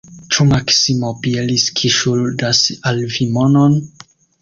Ĉu 0.35 0.45
Maksimo 0.51 1.11
Bjelski 1.27 1.93
ŝuldas 1.99 2.65
al 2.93 3.07
vi 3.15 3.33
monon? 3.39 3.83